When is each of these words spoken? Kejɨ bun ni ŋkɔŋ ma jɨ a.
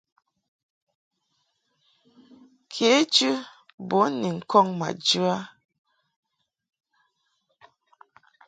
Kejɨ 2.73 3.31
bun 3.87 4.09
ni 4.21 4.29
ŋkɔŋ 4.37 4.67
ma 4.79 4.87
jɨ 5.05 5.21
a. 5.35 5.37